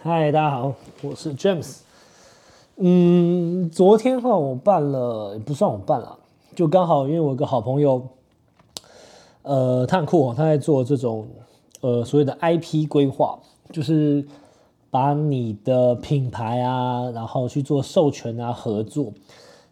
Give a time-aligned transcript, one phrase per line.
[0.00, 1.78] 嗨，大家好，我是 James。
[2.76, 6.18] 嗯，昨天哈我办了，不算我办了，
[6.54, 8.08] 就刚好因为我有个好朋友，
[9.42, 11.28] 呃，他很酷，他在做这种
[11.80, 13.38] 呃所谓的 IP 规划，
[13.72, 14.26] 就是
[14.90, 19.12] 把你的品牌啊，然后去做授权啊合作。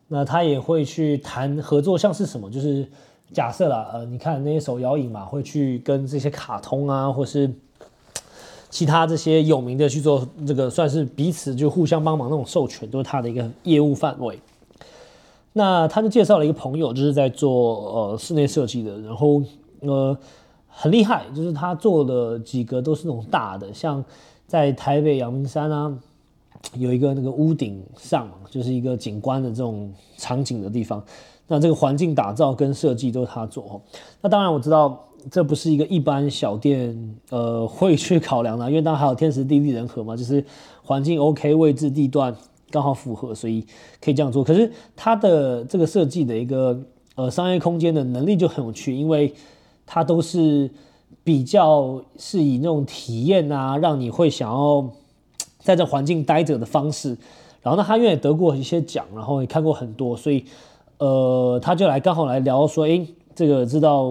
[0.08, 2.88] 那他也会去谈合作，像是什么，就是
[3.32, 7.52] 假设啦，呃，你看那些手摇影嘛，会去跟这些卡通啊，或是。
[8.68, 14.38] 其他这些有名的去做这个，算是彼此就互相帮忙那种授权，都是他的一个业务范围。
[15.54, 19.40] 那他就介绍了一个朋友，就是在做呃室内设计的，然后
[19.80, 20.18] 呃
[20.68, 24.04] 很厉害，就是他做的几个都是那种大的，像
[24.46, 25.96] 在台北阳明山啊，
[26.74, 31.02] 有一个那个屋顶上，就是一个景观的这种场景的地方。
[31.48, 33.80] 那这个环境打造跟设计都是他做。
[34.20, 35.02] 那当然我知道。
[35.28, 40.44] 这不是一个一般小店呃会去考量的，因为当然还有天时地利人和嘛，就是
[40.84, 42.32] 环境 OK，位置地段
[42.70, 43.66] 刚好符合，所以
[44.00, 44.44] 可以这样做。
[44.44, 46.80] 可是它的这个设计的一个
[47.16, 49.34] 呃商业空间的能力就很有趣，因为
[49.84, 50.70] 它都是
[51.24, 54.88] 比较是以那种体验啊，让你会想要
[55.58, 57.18] 在这环境待着的方式。
[57.62, 60.44] 然后呢，他因为得过一些奖，然后也看过很多，所以
[60.98, 64.10] 呃他就来刚好来聊说，哎，这个知道。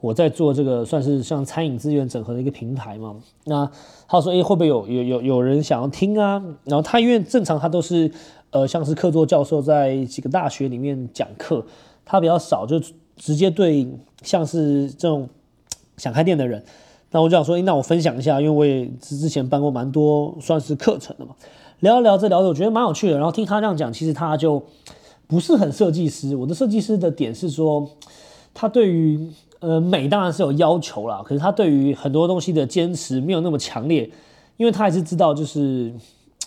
[0.00, 3.14] 我在做这个算是像餐饮资源整合的一个平台嘛，
[3.44, 3.70] 那
[4.08, 6.42] 他说，哎，会不会有有有有人想要听啊？
[6.64, 8.10] 然后他因为正常他都是，
[8.50, 11.64] 呃，像是客座教授在几个大学里面讲课，
[12.04, 12.80] 他比较少就
[13.14, 13.86] 直接对
[14.22, 15.28] 像是这种
[15.98, 16.64] 想开店的人，
[17.12, 21.36] 那我就想说，哎，那我分享一下，因为我也之之前办过蛮多算是课程的嘛，
[21.78, 23.18] 聊一聊这聊着，我觉得蛮有趣的。
[23.18, 24.60] 然后听他这样讲，其实他就
[25.26, 27.88] 不是很设计师，我的设计师的点是说，
[28.52, 29.30] 他对于。
[29.62, 34.10] 呃，美当然是有要求啦，可是他对于很多东西的坚持没有那么强烈，
[34.56, 35.94] 因为他还是知道，就是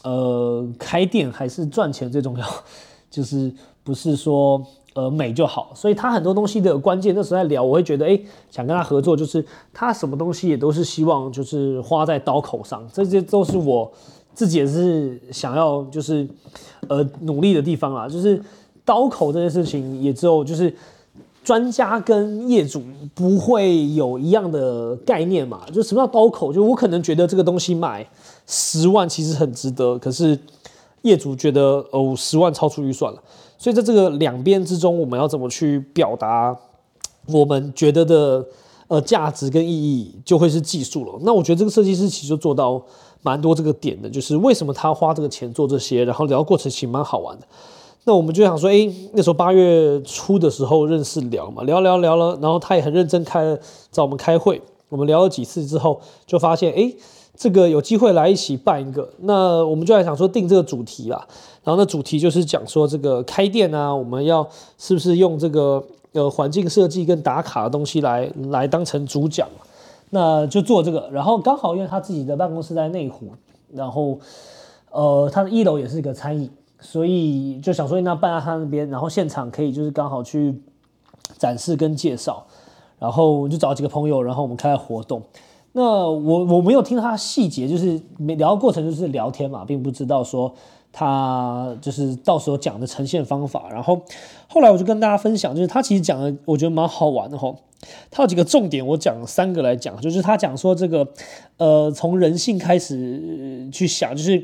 [0.03, 2.45] 呃，开店还是赚钱最重要，
[3.09, 3.49] 就是
[3.85, 4.61] 不是说
[4.95, 8.19] 呃美就好，所以他很多东西的关键那时候在聊，我会觉得哎，
[8.51, 13.89] 想跟他合作，就是他什么东西也都是希望就是花在刀口上，这些都是我
[14.33, 16.27] 自己也是想要就是
[16.89, 18.43] 呃努力的地方啦，就是
[18.85, 20.73] 刀口这件事情也只有就是。
[21.43, 22.81] 专家跟业主
[23.13, 25.61] 不会有一样的概念嘛？
[25.71, 26.51] 就什么叫刀口？
[26.51, 28.03] 就我可能觉得这个东西买
[28.47, 30.35] 十万其实很值得，可是
[31.03, 33.21] 业主觉得哦十万超出预算了。
[33.59, 36.57] 所以在这个两边之中，我们要怎么去表达
[37.27, 38.43] 我们觉得的
[38.87, 41.13] 呃价值跟意义，就会是技术了。
[41.21, 42.81] 那我觉得这个设计师其实就做到
[43.21, 47.45] 蛮多这个点的，就是为什么他花这个钱做这些，然后聊过程其实蛮好玩的。
[48.07, 53.57] 那我们就想说，哎，那时候八月初的时候认识聊嘛，聊聊聊了，然后他也很认真开
[53.91, 56.93] 找我们开会，我们聊了几次之后，就发现，哎，
[57.35, 61.27] 这个有机会来一起办一个，那我们就来想说定这个主题啦，
[61.63, 69.49] 然后那主题就是讲说这个开店啊，我们要是不是用这个呃环境设计跟打卡的东西来来当成主讲，
[70.11, 73.29] 那就做这个，然后刚好因为他自己的办公室在内湖，
[73.73, 74.19] 然后
[74.91, 76.47] 呃他的一楼也是一个餐饮。
[76.79, 80.61] 所以就想说，那办在他那边，然后现场可以就是刚好去
[81.37, 82.45] 展示跟介绍，
[82.99, 85.21] 然后就找几个朋友，然后我们开活动。
[85.71, 90.53] 那我我没有听他细节，就是聊过程就是聊天嘛，并不知道说
[90.97, 93.67] 他就是到时候讲的呈现方法。
[93.69, 94.01] 然后
[94.47, 97.53] 后来我就跟大家分享，就是他其实讲的，我觉得蛮好玩的哈。
[98.09, 101.05] 他有几个重点，我讲三个来讲，就是他讲说这个，
[101.57, 104.41] 呃，从人性开始去想，就是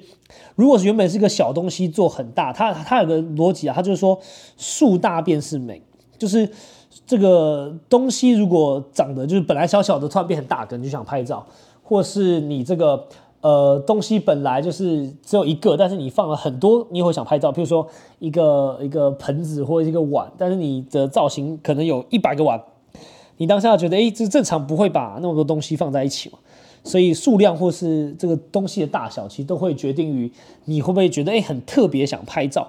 [0.55, 4.19] 如果原本是一个小东西做很大，他他有个逻辑啊，他就是说
[4.57, 5.81] 树大便是美，
[6.19, 6.47] 就是
[7.07, 11.47] 这个东西如果长得就是本来小小的，突然变很大，可能就想拍照，
[11.81, 13.07] 或是你这个
[13.41, 17.87] 呃东西本来就是只有一个，但是你放了很多，你也会想拍照，譬如说
[18.19, 22.61] 一个一个盆子或者一个碗，但是你的造型可能有一百个碗。
[23.37, 26.37] 你当下觉得，哎，这正常不会把那么多东西放在一起嘛？
[26.83, 30.31] 所以数量或是这个东西的大小，其实都会决定于
[30.65, 32.67] 你会不会觉得，哎，很特别想拍照。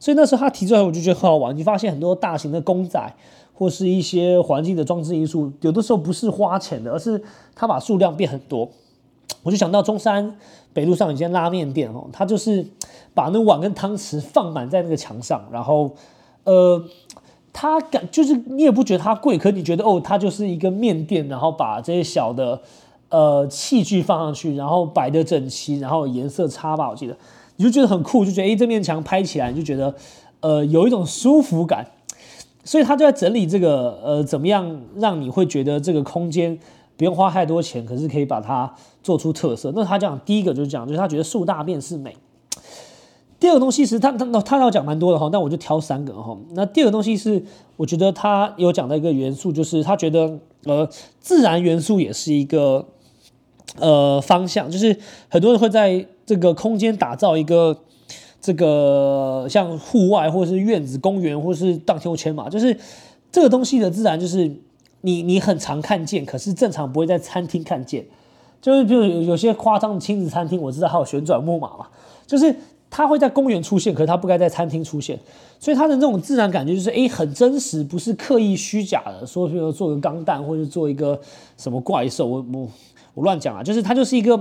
[0.00, 1.54] 所以那时候他提出来，我就觉得很好玩。
[1.54, 2.98] 你发现很多大型的公仔
[3.52, 7.22] 或是一些环境的装置艺术，有的时候不是花钱的，而是
[7.54, 8.68] 他把数量变很多。
[9.42, 10.36] 我就想到中山
[10.72, 12.66] 北路上有间拉面店哦，他就是
[13.12, 15.90] 把那碗跟汤匙放满在那个墙上，然后
[16.44, 16.84] 呃。
[17.56, 22.60] 它感就是你也不觉得它贵，可你觉得哦，它就是一个面店，然后把这些小的
[23.10, 27.16] 呃器具放上去，然后摆的整齐，然后颜色差吧，我记得
[27.54, 29.94] 你就觉得很酷，就觉得哎这面墙拍起来你就觉得
[30.40, 31.86] 呃有一种舒服感，
[32.64, 36.58] 所以他就在整理这个呃怎么样让你会觉得这个空间
[36.96, 39.72] 不用花太多钱，可是可以把它做出特色。
[39.74, 42.16] 那他讲第一个就是讲，就是他觉得树大便是美。
[43.40, 46.34] 第二个东西是他他他要讲蛮多的哈，那我就挑三个哈。
[46.52, 47.44] 那第二个东西是
[47.76, 50.88] 我觉得他有讲到一个元素，就是他觉得呃
[51.20, 52.86] 自然元素也是一个
[53.78, 54.96] 呃方向，就是
[55.28, 57.76] 很多人会在这个空间打造一个
[58.40, 62.78] 这个像户外或是院子、公园或是荡秋千嘛，就是
[63.30, 64.50] 这个东西的自然就是
[65.04, 68.04] 你你很常看见，可是正常不会在餐厅看见。
[68.60, 71.86] 就是比如有有些夸张的亲子餐厅，我知道还有旋转木马嘛，
[72.26, 72.54] 就是。
[72.96, 75.18] 它会在公园出现，可是它不该在餐厅出现，
[75.58, 79.26] 所以它的这种自然感觉就是，哎，很真实，不是刻意虚假的。
[79.26, 81.20] 说，比如做个钢蛋，或者做一个
[81.58, 82.68] 什么怪兽，我我
[83.14, 84.40] 我乱讲啊，就是它就是一个，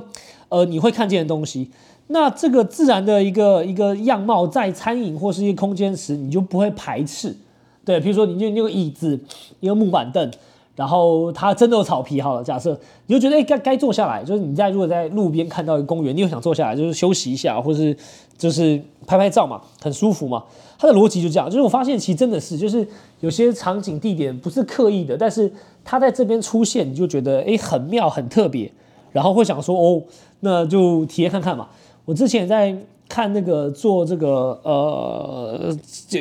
[0.49, 1.71] 呃，你会看见的东西。
[2.09, 7.35] 那这个自然的一个一个样貌，在餐饮或是一个空间时，你就不会排斥。
[7.85, 9.19] 对，比如说你就那个椅子，
[9.59, 10.31] 一个木板凳。
[10.75, 12.75] 然后它真的有草皮，好了，假设
[13.05, 17.95] 你就觉得哎该该坐下来，就是你在如果在路边看到一个公园，你又想坐下来，就是休息一下，或是
[18.39, 20.43] 就是拍拍照嘛，很舒服嘛。
[20.79, 22.87] 它的逻辑就这样，就是我发现其实真的是，就是
[23.19, 25.53] 有些场景地点不是刻意的，但是
[25.85, 28.71] 它在这边出现，你就觉得哎很妙很特别，
[29.11, 30.01] 然后会想说哦，
[30.39, 31.67] 那就体验看看嘛。
[32.05, 32.75] 我之前在
[33.13, 35.77] 看那个做这个呃，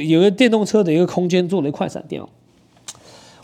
[0.07, 2.29] 有个电动车的一个空间做了一快闪电哦。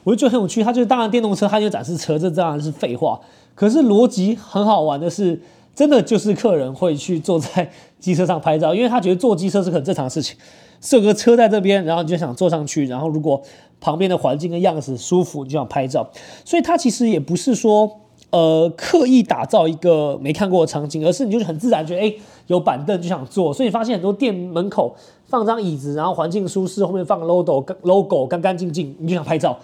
[0.05, 3.19] 我就觉得很有趣，它就是当然电动车，它就展示车，这当然是废话。
[3.55, 5.41] 可是逻辑很好玩的是，
[5.75, 10.37] 真的就是客人会去坐在机车上拍照，因为他觉得坐机车是很正常的事情。
[10.83, 13.41] 设个车在这边，然后你就想坐上去，然后如果
[13.81, 16.07] 旁边的环境跟样子舒服，你就想拍照。
[16.45, 22.15] 所以它其实也不是说呃刻意打造一个没看过的场景，而是你就是很自然觉得哎
[22.47, 23.53] 有板凳就想坐。
[23.53, 24.95] 所以发现很多店门口
[25.27, 29.59] 放张椅子，然后环境舒适，后面放 logo logo 干干净净，你就想拍照。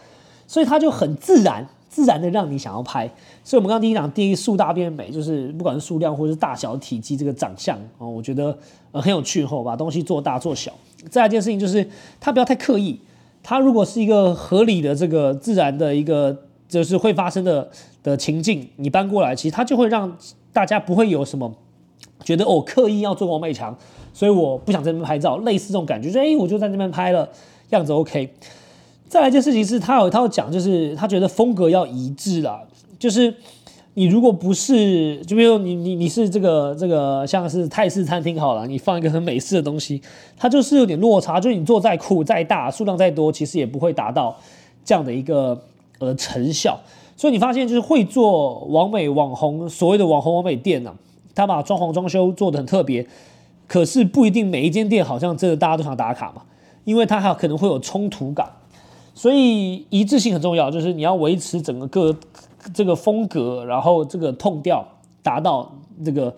[0.46, 3.10] 所以它就很自然，自然的让你想要拍。
[3.42, 8.56] 所以我们刚刚第一讲，第一树大变美，就是不管是数量或是大小、体积这个长相哦，我觉得
[8.92, 9.44] 呃很有趣。
[9.44, 10.70] 后把东西做大做小。
[11.10, 11.86] 再一件事情就是，
[12.20, 12.98] 它不要太刻意。
[13.42, 16.34] 它如果是一个合理的这个自然的一个
[16.68, 17.70] 就是会发生的
[18.04, 20.16] 的情境，你搬过来，其实它就会让
[20.52, 21.52] 大家不会有什么
[22.22, 23.76] 觉得哦刻意要做王美强，
[24.12, 25.38] 所以我不想在那边拍照。
[25.38, 27.28] 类似这种感觉，就哎我就在那边拍了，
[27.70, 28.32] 样子 OK。
[29.08, 32.62] 再来一件事情是，他有他要讲，就是他觉得风格要一致啦。
[32.98, 33.32] 就是
[33.94, 40.02] 你如果不是，就比如你你你是这个这个像是泰式餐厅好了，你放一个很美式的东西，
[40.36, 41.38] 它就是有点落差。
[41.38, 44.36] 就是你做再酷再大，数量再多，其实也不会达到
[44.84, 45.62] 这样的一个
[46.00, 46.80] 呃成效。
[47.16, 50.94] 所以你发现，就是会做网美网红，所谓的网红网美店呢，
[51.34, 53.06] 他把装潢装修做的很特别，
[53.66, 56.42] 可是不一定每一间店好像真的大家都想打卡嘛，
[56.84, 58.50] 因为它还可能会有冲突感。
[59.14, 62.16] 所以一致性很重要，就是你要维持整个个
[62.74, 64.84] 这个风格，然后这个痛调
[65.22, 65.72] 达到
[66.04, 66.34] 这个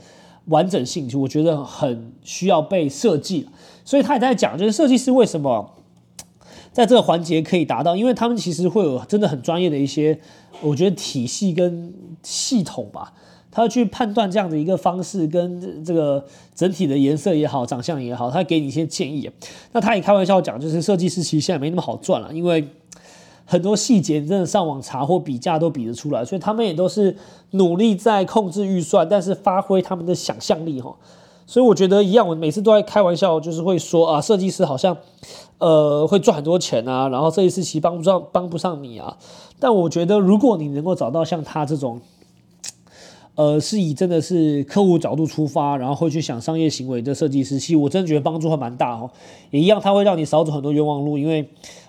[0.48, 3.48] 完整性，就我觉得很需要被设计。
[3.82, 5.70] 所以他也在讲，就是设计师为什么
[6.76, 10.20] 在这个环节可以达到，因为他们其实会有真的很专业的一些，
[10.60, 11.90] 我觉得体系跟
[12.22, 13.14] 系统吧。
[13.50, 16.22] 他去判断这样的一个方式跟这个
[16.54, 19.30] 整体的颜色也好、长相也好，他给你一些建议。
[19.72, 22.68] 那他也开玩笑讲，就是设计师其实现在没那么好赚了，因为
[23.46, 27.16] 很多细节真的上网查或比价都比得出来，所以他们也都是
[27.52, 30.94] 努力在控制预算，但是发挥他们的想象力哈。
[31.46, 34.96] 所以我觉得一样，我每次都在开玩笑，就是会说啊，设计师好像
[35.58, 39.16] 呃会赚很多钱啊，然后设计师其实帮不上帮不上你啊。
[39.58, 42.00] 但我觉得如果你能够找到像他这种。
[43.38, 49.10] 呃，是以真的是客户角度出发，然后会去想商业行为的设计师，其实我真的觉得帮助还蛮大哦。
[49.50, 51.46] 也一样，他会让你少走很多冤枉路，因为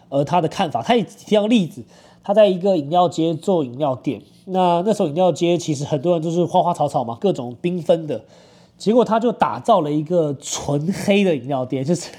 [0.10, 1.82] 呃，他的看法，他也提个例子，
[2.22, 8.22] 他在一个饮料街做饮料店，那那时候饮料街其实很多人都是花花草草嘛，各种缤纷的，
[8.78, 12.10] 结果他就打造了一个纯黑的饮料店， 就是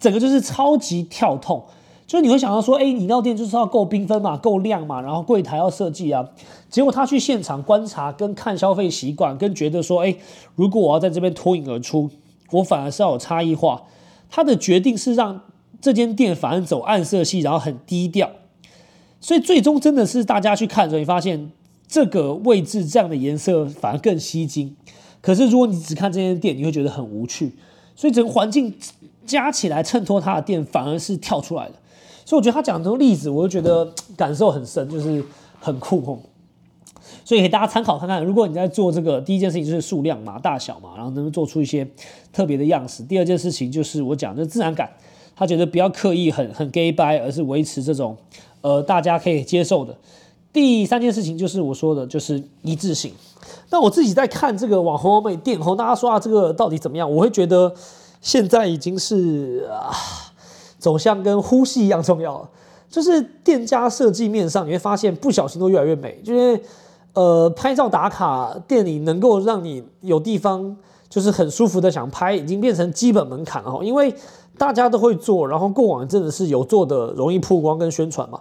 [0.00, 1.62] 整个就是超级跳痛。
[2.06, 6.22] 就是你会想到说，哎，饮料店就是要够缤纷嘛，够亮嘛，然后柜台要设计啊。
[6.68, 10.14] 结果他去现场观察跟看消费习惯，跟觉得说，哎，
[10.54, 12.10] 如果我要在这边脱颖而出，
[12.50, 13.82] 我反而是要有差异化。
[14.30, 15.40] 他的决定是让
[15.80, 18.30] 这间店反而走暗色系，然后很低调。
[19.20, 21.50] 所以最终真的是大家去看的时候，你发现
[21.88, 24.76] 这个位置这样的颜色反而更吸睛。
[25.24, 27.50] 可是如果你只看这间店，你会觉得很无趣。
[27.96, 28.74] 所以整个环境
[29.24, 31.72] 加起来衬托他的店，反而是跳出来的。
[32.26, 35.24] 所以我觉得他讲这个例子，我就觉得感受很深，就是
[35.58, 36.18] 很酷哦。
[37.24, 41.88] 所以给大家参考看看，如果你在做这个，第一件事情就是数量嘛、大小嘛，然后能够做出一些
[42.30, 43.02] 特别的样式。
[43.02, 44.90] 第二件事情就是我讲的自然感，
[45.34, 48.14] 他觉得不要刻意很很 gay 掰，而是维持这种
[48.60, 49.96] 呃大家可以接受的。
[50.54, 53.12] 第三件事情就是我说的，就是一致性。
[53.70, 57.10] 那我自己在看这个网红美店后，大家说啊，这个到底怎么样？
[57.10, 57.74] 我会觉得
[58.20, 59.90] 现在已经是啊，
[60.78, 62.48] 走向跟呼吸一样重要了。
[62.88, 66.62] 就是店家设计面上，你会发现不小心都越来越美，因为
[67.14, 70.76] 呃，拍照打卡店里能够让你有地方
[71.08, 73.82] 就是很舒服的想拍，已经变成基本门槛了。
[73.82, 74.14] 因为
[74.56, 78.40] 大家都会做，然后过往真的是有做的容易曝光跟宣传嘛。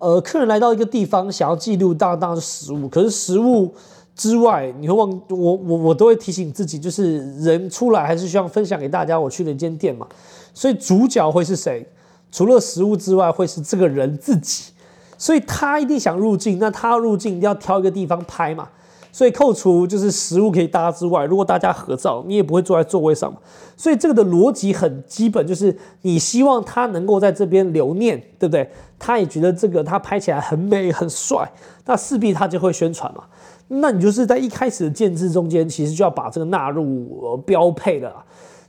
[0.00, 2.88] 呃，客人来到一个地方，想要记录，当当的食物。
[2.88, 3.72] 可是食物
[4.16, 9.20] 之外，你会忘我我我都会提醒自己，就是人出来还是需要分享给大家。
[9.20, 10.06] 我去了一间店嘛，
[10.52, 11.86] 所以主角会是谁？
[12.32, 14.72] 除了食物之外，会是这个人自己。
[15.18, 18.68] 所以他一定想入境，那他入境一定要挑一个地方拍嘛。
[19.12, 23.38] 所以扣除就是食物可以搭之外，如果大家合照，你也不会坐在座位上嘛。
[23.76, 28.70] 所以这个的逻辑很基本，就是你希望他能够在这边留念，对不对？
[28.98, 31.50] 他也觉得这个他拍起来很美很帅，
[31.86, 33.24] 那势必他就会宣传嘛。
[33.68, 38.12] 那你就是在一开始的建制中间，其实就要把这个纳入标配了。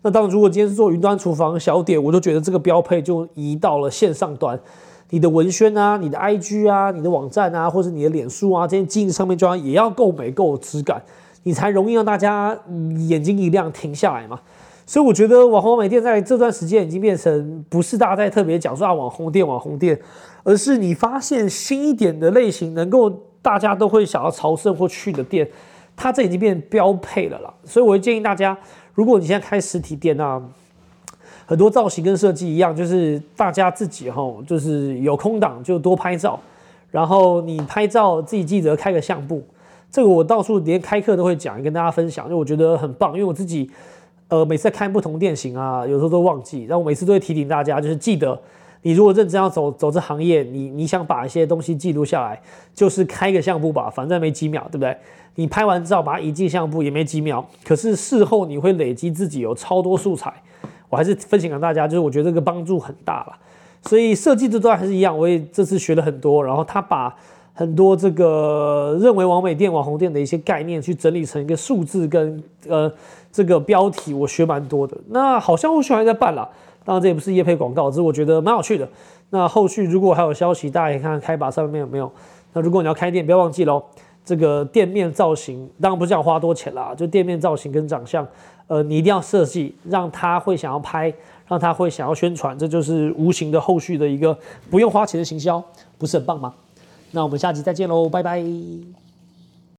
[0.03, 4.59] 那当然，如果今天是做云端厨房小点，我就觉得这个标配就移到了线上端。
[5.11, 11.01] 你的文宣啊，你的 IG 啊，你的网站啊，或者你的脸书啊，这些经营上面就要也要够美、够质感，
[11.43, 12.57] 你才容易让大家
[13.09, 14.39] 眼睛一亮停下来嘛。
[14.85, 19.99] 所以我觉得网红美店在这段时间已经变成不是大家在特别讲说啊网红店、网红店，
[20.43, 23.09] 而是你发现新一点的类型能够
[23.41, 25.45] 大家都会想要朝圣或去的店，
[25.95, 27.53] 它这已经变标配了啦。
[27.65, 28.57] 所以我会建议大家，
[28.93, 30.41] 如果你现在开实体店啊。
[31.51, 36.39] 很多造型跟设计一样，就是大家自己哈，就是有空档就多拍照，
[36.89, 39.43] 然后你拍照自己记得开个相簿，
[39.91, 43.69] 这个我到处连开课都会讲，跟大家分享，因为我觉得很棒，因为我自己
[44.29, 48.39] 呃每次看不同店型啊，有时候都忘记，然后我每次都会提醒大家，就是记得
[48.83, 52.41] 你如果认真要走走这行业，你你想把一些东西记录下来，
[52.73, 54.95] 就是开个相簿吧，反正没几秒，对不对？
[55.35, 60.33] 你拍完照把它移进相簿也没几秒，可是事后你会累积自己有超多素材。
[60.91, 63.33] 我还是分享给大家，就是我觉得这个帮助很大了，
[63.81, 67.15] 所以设计这段还是一样，我也这次学了很多，然后他把
[67.53, 72.91] 很多这个认为网美店、网红店的一些概念去整理成一个数字跟呃
[73.31, 74.97] 这个标题，我学蛮多的。
[75.09, 76.49] 那好像后续还在办了，
[76.83, 78.87] 当然这也不是业配广告，只是我觉得蛮有趣的。
[79.29, 82.11] 那后续如果还有消息，大家可以看看开把上面有没有。
[82.53, 83.81] 那如果你要开店，不要忘记喽，
[84.23, 88.27] 这个店面造型当然不是要花多钱啦，就店面造型跟长相。
[88.67, 91.13] 呃，你一定要设计，让他会想要拍，
[91.47, 94.37] 让他会想要宣传，这就是无形的后续的一个
[94.69, 95.61] 不用花钱的行销，
[95.97, 96.53] 不是很棒吗？
[97.11, 98.41] 那我们下集再见喽，拜拜。